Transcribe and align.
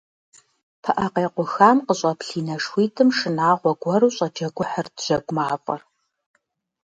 ПыӀэ 0.83 1.07
къекъухам 1.13 1.77
къыщӀэплъ 1.85 2.29
и 2.39 2.41
нэшхуитӀым 2.47 3.09
шынагъуэ 3.17 3.71
гуэру 3.81 4.13
щӀэджэгухьырт 4.15 4.95
жьэгу 5.05 5.33
мафӀэр. 5.35 5.81